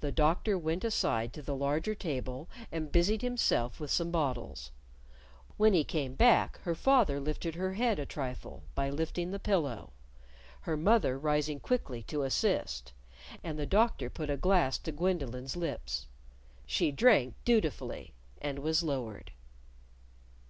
[0.00, 4.70] The Doctor went aside to the larger table and busied himself with some bottles.
[5.58, 9.92] When he came back, her father lifted her head a trifle by lifting the pillow
[10.62, 12.94] her mother rising quickly to assist
[13.42, 16.06] and the Doctor put a glass to Gwendolyn's lips.
[16.64, 19.30] She drank dutifully, and was lowered.